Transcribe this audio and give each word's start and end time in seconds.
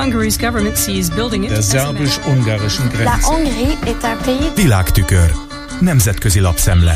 Hungary's 0.00 0.38
government 0.38 0.76
sees 0.76 1.10
building 1.10 1.44
it 1.44 1.50
der 1.50 1.62
szerbus-ungarischen 1.62 2.84
La 2.84 2.90
Grenze. 2.90 3.26
Hongrie 3.26 3.78
est 3.84 4.02
un 4.02 4.18
pays 4.24 4.54
Világtükör. 4.54 5.32
Nemzetközi 5.80 6.40
lapszemle. 6.40 6.94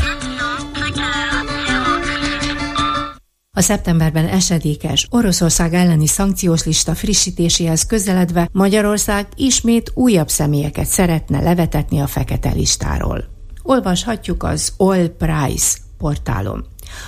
A 3.51 3.61
szeptemberben 3.61 4.27
esedékes 4.27 5.07
Oroszország 5.09 5.73
elleni 5.73 6.07
szankciós 6.07 6.63
lista 6.63 6.95
frissítéséhez 6.95 7.85
közeledve 7.85 8.49
Magyarország 8.51 9.27
ismét 9.35 9.91
újabb 9.93 10.29
személyeket 10.29 10.85
szeretne 10.85 11.41
levetetni 11.41 11.99
a 11.99 12.07
fekete 12.07 12.51
listáról. 12.51 13.23
Olvashatjuk 13.63 14.43
az 14.43 14.73
All 14.77 15.07
Price 15.17 15.77
portálon 15.97 16.65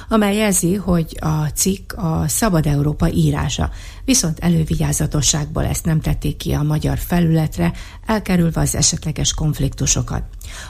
amely 0.09 0.35
jelzi, 0.35 0.75
hogy 0.75 1.17
a 1.19 1.45
cikk 1.53 1.93
a 1.93 2.27
Szabad 2.27 2.65
Európa 2.65 3.09
írása, 3.09 3.69
viszont 4.05 4.39
elővigyázatosságból 4.39 5.65
ezt 5.65 5.85
nem 5.85 6.01
tették 6.01 6.37
ki 6.37 6.51
a 6.51 6.63
magyar 6.63 6.97
felületre, 6.97 7.73
elkerülve 8.05 8.61
az 8.61 8.75
esetleges 8.75 9.33
konfliktusokat. 9.33 10.23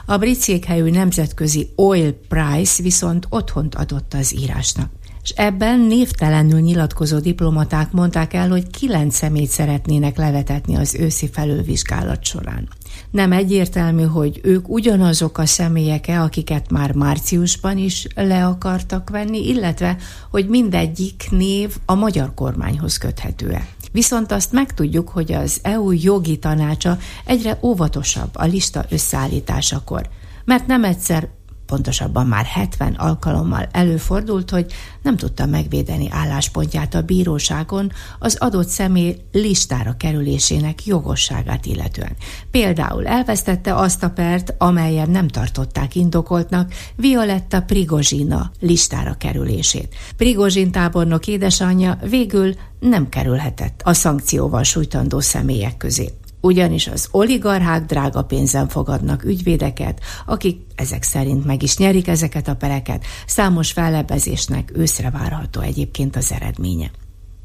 A 0.06 0.16
brit 0.16 0.40
székhelyű 0.40 0.90
nemzetközi 0.90 1.68
Oil 1.76 2.12
Price 2.28 2.82
viszont 2.82 3.26
otthont 3.28 3.74
adott 3.74 4.14
az 4.14 4.34
írásnak 4.34 4.90
és 5.28 5.34
ebben 5.36 5.80
névtelenül 5.80 6.60
nyilatkozó 6.60 7.18
diplomaták 7.18 7.92
mondták 7.92 8.34
el, 8.34 8.48
hogy 8.48 8.70
kilenc 8.70 9.14
szemét 9.14 9.48
szeretnének 9.48 10.16
levetetni 10.16 10.76
az 10.76 10.94
őszi 10.94 11.28
felülvizsgálat 11.28 12.24
során. 12.24 12.68
Nem 13.10 13.32
egyértelmű, 13.32 14.02
hogy 14.02 14.40
ők 14.42 14.68
ugyanazok 14.68 15.38
a 15.38 15.46
személyek-e, 15.46 16.22
akiket 16.22 16.70
már 16.70 16.92
márciusban 16.92 17.78
is 17.78 18.06
le 18.14 18.46
akartak 18.46 19.10
venni, 19.10 19.48
illetve, 19.48 19.96
hogy 20.30 20.48
mindegyik 20.48 21.26
név 21.30 21.76
a 21.84 21.94
magyar 21.94 22.34
kormányhoz 22.34 22.98
köthető-e. 22.98 23.66
Viszont 23.92 24.32
azt 24.32 24.52
megtudjuk, 24.52 25.08
hogy 25.08 25.32
az 25.32 25.58
EU 25.62 25.90
jogi 25.90 26.38
tanácsa 26.38 26.98
egyre 27.24 27.58
óvatosabb 27.62 28.30
a 28.32 28.44
lista 28.44 28.84
összeállításakor, 28.88 30.08
mert 30.44 30.66
nem 30.66 30.84
egyszer 30.84 31.28
pontosabban 31.68 32.26
már 32.26 32.44
70 32.44 32.92
alkalommal 32.92 33.68
előfordult, 33.72 34.50
hogy 34.50 34.72
nem 35.02 35.16
tudta 35.16 35.46
megvédeni 35.46 36.08
álláspontját 36.10 36.94
a 36.94 37.02
bíróságon 37.02 37.92
az 38.18 38.36
adott 38.40 38.68
személy 38.68 39.16
listára 39.32 39.96
kerülésének 39.96 40.86
jogosságát 40.86 41.66
illetően. 41.66 42.16
Például 42.50 43.06
elvesztette 43.06 43.74
azt 43.74 44.02
a 44.02 44.10
pert, 44.10 44.54
amelyen 44.58 45.10
nem 45.10 45.28
tartották 45.28 45.94
indokoltnak 45.94 46.72
Violetta 46.96 47.62
Prigozsina 47.62 48.50
listára 48.60 49.14
kerülését. 49.14 49.94
Prigozsin 50.16 50.70
tábornok 50.70 51.26
édesanyja 51.26 51.98
végül 52.02 52.54
nem 52.80 53.08
kerülhetett 53.08 53.80
a 53.84 53.92
szankcióval 53.92 54.62
sújtandó 54.62 55.20
személyek 55.20 55.76
közé 55.76 56.10
ugyanis 56.40 56.86
az 56.86 57.08
oligarchák 57.10 57.84
drága 57.84 58.22
pénzen 58.22 58.68
fogadnak 58.68 59.24
ügyvédeket, 59.24 60.00
akik 60.26 60.60
ezek 60.74 61.02
szerint 61.02 61.44
meg 61.44 61.62
is 61.62 61.76
nyerik 61.76 62.08
ezeket 62.08 62.48
a 62.48 62.56
pereket, 62.56 63.04
számos 63.26 63.72
fellebezésnek 63.72 64.72
őszre 64.74 65.10
várható 65.10 65.60
egyébként 65.60 66.16
az 66.16 66.32
eredménye. 66.32 66.90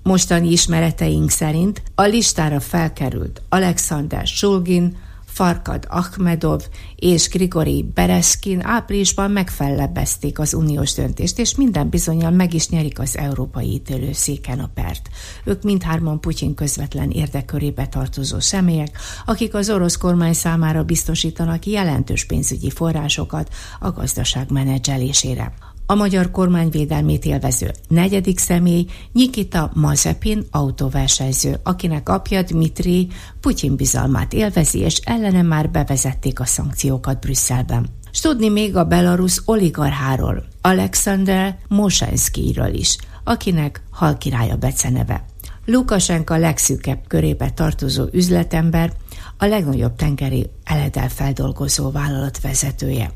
Mostani 0.04 0.52
ismereteink 0.52 1.30
szerint 1.30 1.82
a 1.96 2.02
listára 2.04 2.60
felkerült 2.60 3.42
Alexander 3.50 4.28
Shulgin, 4.28 4.98
Farkad 5.34 5.86
Ahmedov 5.90 6.62
és 6.96 7.30
Grigori 7.30 7.86
Bereskin 7.94 8.62
áprilisban 8.66 9.32
megfellebbezték 9.32 10.40
az 10.40 10.54
uniós 10.54 10.94
döntést, 10.94 11.40
és 11.40 11.56
minden 11.56 11.90
bizonyal 11.90 12.32
meg 12.32 12.54
is 12.54 12.70
nyerik 12.70 13.00
az 13.00 13.18
európai 13.18 13.74
ítélőszéken 13.74 14.60
a 14.60 14.70
pert. 14.74 15.10
Ők 15.44 15.64
mindhárman 15.64 16.20
Putyin 16.20 16.56
közvetlen 16.56 17.10
érdekörébe 17.10 17.88
tartozó 17.88 18.40
személyek, 18.40 18.98
akik 19.26 19.54
az 19.54 19.70
orosz 19.70 19.98
kormány 19.98 20.34
számára 20.34 20.84
biztosítanak 20.84 21.66
jelentős 21.66 22.26
pénzügyi 22.26 22.70
forrásokat 22.70 23.54
a 23.80 23.92
gazdaság 23.92 24.52
menedzselésére 24.52 25.54
a 25.86 25.96
magyar 25.96 26.32
kormányvédelmét 26.32 27.26
élvező 27.26 27.72
negyedik 27.88 28.40
személy 28.40 28.86
Nikita 29.12 29.72
Mazepin 29.74 30.46
autóversenyző, 30.52 31.60
akinek 31.64 32.10
apja 32.10 32.42
Dmitri 32.42 33.08
Putyin 33.40 33.76
bizalmát 33.76 34.34
élvezi, 34.34 34.80
és 34.80 34.98
ellene 34.98 35.42
már 35.42 35.70
bevezették 35.70 36.40
a 36.40 36.46
szankciókat 36.46 37.20
Brüsszelben. 37.20 37.86
S 38.12 38.20
tudni 38.20 38.50
még 38.50 38.76
a 38.76 38.84
belarusz 38.84 39.42
oligarcháról, 39.46 40.44
Alexander 40.62 41.58
Mosenszkiről 41.68 42.74
is, 42.74 42.98
akinek 43.24 43.84
halkirálya 43.92 44.56
beceneve. 44.56 45.26
Lukasenka 45.66 46.38
legszűkebb 46.38 47.00
körébe 47.08 47.50
tartozó 47.50 48.06
üzletember, 48.12 48.94
a 49.38 49.46
legnagyobb 49.46 49.96
tengeri 49.96 50.50
eledel 50.64 51.10
feldolgozó 51.10 51.92
vállalat 51.92 52.42
vezetője. 52.42 53.12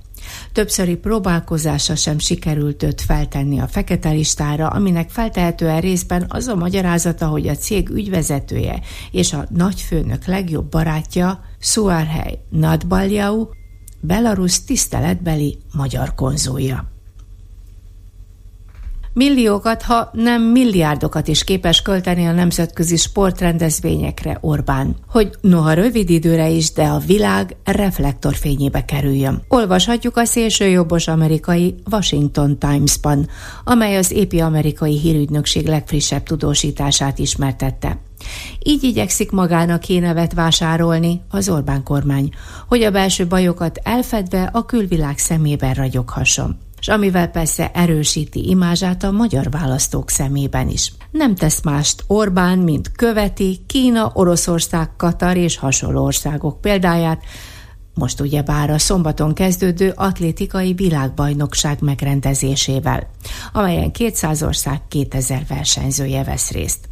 Többszöri 0.51 0.95
próbálkozása 0.95 1.95
sem 1.95 2.19
sikerült 2.19 2.83
őt 2.83 3.01
feltenni 3.01 3.59
a 3.59 3.67
fekete 3.67 4.09
listára, 4.09 4.67
aminek 4.67 5.09
feltehetően 5.09 5.81
részben 5.81 6.25
az 6.27 6.47
a 6.47 6.55
magyarázata, 6.55 7.27
hogy 7.27 7.47
a 7.47 7.55
cég 7.55 7.89
ügyvezetője 7.89 8.81
és 9.11 9.33
a 9.33 9.45
nagyfőnök 9.49 10.25
legjobb 10.25 10.69
barátja, 10.69 11.39
Suarhely 11.59 12.39
Nadbaljau, 12.49 13.45
Belarus 13.99 14.63
tiszteletbeli 14.63 15.57
magyar 15.73 16.15
konzulja. 16.15 16.96
Milliókat, 19.17 19.81
ha 19.81 20.09
nem 20.13 20.41
milliárdokat 20.41 21.28
is 21.28 21.44
képes 21.44 21.81
költeni 21.81 22.25
a 22.25 22.31
nemzetközi 22.31 22.95
sportrendezvényekre 22.95 24.38
Orbán, 24.41 24.95
hogy 25.07 25.29
noha 25.41 25.73
rövid 25.73 26.09
időre 26.09 26.50
is, 26.50 26.72
de 26.72 26.83
a 26.83 26.97
világ 26.97 27.56
reflektorfényébe 27.63 28.85
kerüljön. 28.85 29.41
Olvashatjuk 29.47 30.17
a 30.17 30.25
szélsőjobbos 30.25 31.07
amerikai 31.07 31.75
Washington 31.91 32.59
Times-ban, 32.59 33.29
amely 33.63 33.97
az 33.97 34.11
épi 34.11 34.39
amerikai 34.39 35.00
hírügynökség 35.00 35.67
legfrissebb 35.67 36.23
tudósítását 36.23 37.19
ismertette. 37.19 38.00
Így 38.63 38.83
igyekszik 38.83 39.31
magának 39.31 39.79
kénevet 39.79 40.33
vásárolni 40.33 41.22
az 41.29 41.50
Orbán 41.50 41.83
kormány, 41.83 42.29
hogy 42.67 42.83
a 42.83 42.91
belső 42.91 43.27
bajokat 43.27 43.79
elfedve 43.83 44.50
a 44.53 44.66
külvilág 44.66 45.17
szemében 45.17 45.73
ragyoghasson 45.73 46.66
és 46.79 46.88
amivel 46.88 47.27
persze 47.27 47.71
erősíti 47.71 48.49
imázsát 48.49 49.03
a 49.03 49.11
magyar 49.11 49.49
választók 49.49 50.09
szemében 50.09 50.69
is. 50.69 50.93
Nem 51.11 51.35
tesz 51.35 51.61
mást 51.61 52.03
Orbán, 52.07 52.57
mint 52.57 52.91
követi 52.91 53.59
Kína, 53.67 54.11
Oroszország, 54.13 54.95
Katar 54.95 55.38
és 55.38 55.57
hasonló 55.57 56.03
országok 56.03 56.61
példáját, 56.61 57.23
most 57.93 58.19
ugyebár 58.21 58.69
a 58.69 58.77
szombaton 58.77 59.33
kezdődő 59.33 59.93
atlétikai 59.95 60.73
világbajnokság 60.73 61.81
megrendezésével, 61.81 63.09
amelyen 63.53 63.91
200 63.91 64.44
ország 64.44 64.81
2000 64.88 65.45
versenyzője 65.47 66.23
vesz 66.23 66.51
részt. 66.51 66.89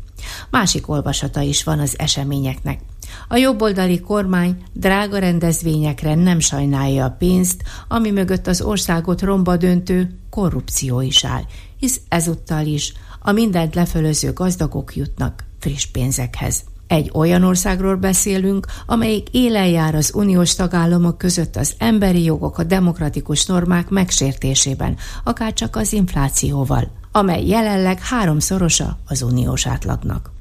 Másik 0.49 0.89
olvasata 0.89 1.41
is 1.41 1.63
van 1.63 1.79
az 1.79 1.99
eseményeknek. 1.99 2.79
A 3.27 3.35
jobboldali 3.35 3.99
kormány 3.99 4.63
drága 4.73 5.17
rendezvényekre 5.17 6.15
nem 6.15 6.39
sajnálja 6.39 7.05
a 7.05 7.15
pénzt, 7.19 7.63
ami 7.87 8.11
mögött 8.11 8.47
az 8.47 8.61
országot 8.61 9.21
romba 9.21 9.57
döntő 9.57 10.19
korrupció 10.29 11.01
is 11.01 11.25
áll, 11.25 11.43
hisz 11.79 12.01
ezúttal 12.09 12.65
is 12.65 12.93
a 13.19 13.31
mindent 13.31 13.75
lefölöző 13.75 14.33
gazdagok 14.33 14.95
jutnak 14.95 15.43
friss 15.59 15.85
pénzekhez. 15.85 16.63
Egy 16.87 17.11
olyan 17.13 17.43
országról 17.43 17.95
beszélünk, 17.95 18.65
amelyik 18.85 19.27
élen 19.31 19.67
jár 19.67 19.95
az 19.95 20.11
uniós 20.15 20.55
tagállamok 20.55 21.17
között 21.17 21.55
az 21.55 21.73
emberi 21.77 22.23
jogok, 22.23 22.57
a 22.57 22.63
demokratikus 22.63 23.45
normák 23.45 23.89
megsértésében, 23.89 24.97
akár 25.23 25.53
csak 25.53 25.75
az 25.75 25.93
inflációval, 25.93 26.91
amely 27.11 27.45
jelenleg 27.45 27.99
háromszorosa 27.99 28.97
az 29.07 29.21
uniós 29.21 29.67
átlagnak. 29.67 30.33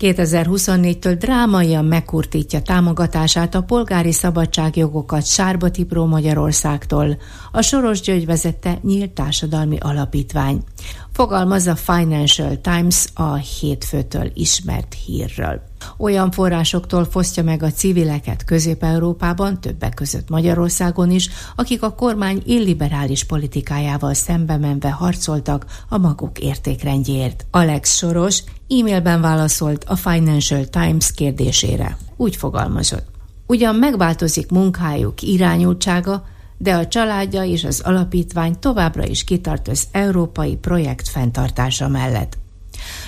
2024-től 0.00 1.16
drámaian 1.18 1.84
megkurtítja 1.84 2.62
támogatását 2.62 3.54
a 3.54 3.62
polgári 3.62 4.12
szabadságjogokat 4.12 5.26
Sárba 5.26 5.70
Tipró 5.70 6.06
Magyarországtól, 6.06 7.18
a 7.52 7.62
Soros 7.62 8.00
György 8.00 8.26
vezette 8.26 8.78
nyílt 8.82 9.10
társadalmi 9.10 9.78
alapítvány. 9.80 10.62
Fogalmaz 11.20 11.66
a 11.66 11.76
Financial 11.76 12.60
Times 12.60 13.06
a 13.14 13.34
hétfőtől 13.34 14.30
ismert 14.34 14.96
hírről. 15.06 15.62
Olyan 15.98 16.30
forrásoktól 16.30 17.04
fosztja 17.04 17.42
meg 17.42 17.62
a 17.62 17.70
civileket 17.70 18.44
Közép-Európában, 18.44 19.60
többek 19.60 19.94
között 19.94 20.28
Magyarországon 20.28 21.10
is, 21.10 21.30
akik 21.56 21.82
a 21.82 21.94
kormány 21.94 22.42
illiberális 22.44 23.24
politikájával 23.24 24.14
szembe 24.14 24.56
menve 24.56 24.90
harcoltak 24.90 25.66
a 25.88 25.98
maguk 25.98 26.38
értékrendjéért. 26.38 27.46
Alex 27.50 27.96
Soros 27.96 28.42
e-mailben 28.68 29.20
válaszolt 29.20 29.84
a 29.84 29.96
Financial 29.96 30.64
Times 30.64 31.12
kérdésére. 31.12 31.96
Úgy 32.16 32.36
fogalmazott. 32.36 33.06
Ugyan 33.46 33.74
megváltozik 33.74 34.50
munkájuk 34.50 35.22
irányultsága, 35.22 36.24
de 36.62 36.74
a 36.74 36.88
családja 36.88 37.44
és 37.44 37.64
az 37.64 37.80
alapítvány 37.80 38.58
továbbra 38.58 39.06
is 39.06 39.24
kitart 39.24 39.68
az 39.68 39.88
európai 39.92 40.56
projekt 40.56 41.08
fenntartása 41.08 41.88
mellett. 41.88 42.38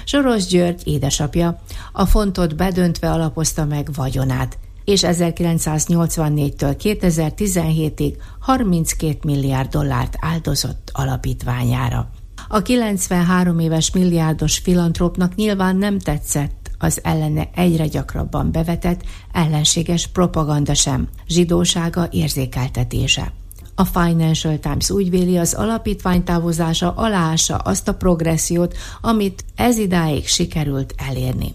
Soros 0.04 0.46
György 0.46 0.82
édesapja 0.84 1.60
a 1.92 2.06
fontot 2.06 2.56
bedöntve 2.56 3.10
alapozta 3.10 3.64
meg 3.64 3.88
vagyonát, 3.94 4.58
és 4.84 5.02
1984-től 5.06 6.76
2017-ig 6.82 8.14
32 8.40 9.18
milliárd 9.22 9.70
dollárt 9.70 10.16
áldozott 10.20 10.90
alapítványára. 10.92 12.10
A 12.48 12.62
93 12.62 13.58
éves 13.58 13.90
milliárdos 13.90 14.58
filantrópnak 14.58 15.34
nyilván 15.34 15.76
nem 15.76 15.98
tetszett 15.98 16.70
az 16.78 17.00
ellene 17.02 17.48
egyre 17.54 17.86
gyakrabban 17.86 18.52
bevetett 18.52 19.02
ellenséges 19.32 20.06
propaganda 20.06 20.74
sem, 20.74 21.08
zsidósága 21.26 22.08
érzékeltetése. 22.10 23.32
A 23.74 23.84
Financial 23.84 24.58
Times 24.58 24.90
úgy 24.90 25.10
véli, 25.10 25.38
az 25.38 25.54
alapítvány 25.54 26.24
távozása 26.24 26.92
aláása 26.92 27.56
azt 27.56 27.88
a 27.88 27.94
progressziót, 27.94 28.76
amit 29.00 29.44
ez 29.56 29.78
idáig 29.78 30.26
sikerült 30.26 30.94
elérni. 30.96 31.54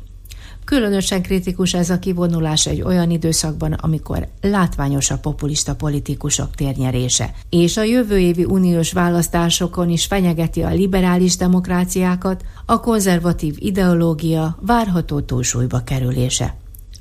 Különösen 0.67 1.21
kritikus 1.21 1.73
ez 1.73 1.89
a 1.89 1.99
kivonulás 1.99 2.65
egy 2.65 2.81
olyan 2.81 3.09
időszakban, 3.09 3.73
amikor 3.73 4.27
látványos 4.41 5.11
a 5.11 5.17
populista 5.17 5.75
politikusok 5.75 6.55
térnyerése, 6.55 7.33
és 7.49 7.77
a 7.77 7.83
jövő 7.83 8.19
évi 8.19 8.43
uniós 8.43 8.91
választásokon 8.91 9.89
is 9.89 10.05
fenyegeti 10.05 10.61
a 10.61 10.69
liberális 10.69 11.37
demokráciákat, 11.37 12.43
a 12.65 12.79
konzervatív 12.79 13.55
ideológia 13.59 14.57
várható 14.61 15.19
túlsúlyba 15.19 15.83
kerülése. 15.83 16.55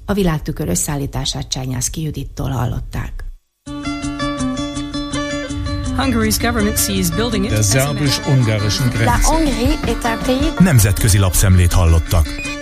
A 0.04 0.12
világtükör 0.12 0.68
összeállítását 0.68 1.48
Csányászki 1.48 2.02
Judittól 2.02 2.48
hallották. 2.48 3.15
Hungary's 5.96 6.38
government 6.38 6.78
sees 6.78 7.10
building 7.10 7.44
it 7.44 7.50
Der 7.50 7.62
szerbus-ungarischen 7.62 8.90
Grenze. 8.90 9.20
Nemzetközi 10.58 11.18
lapszemlét 11.18 11.72
hallottak. 11.72 12.55